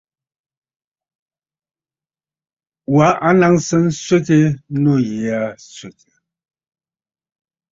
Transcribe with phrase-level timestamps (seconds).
[2.95, 4.39] Wa a naŋsə nswegə
[4.81, 6.13] nû yì aa swègə̀.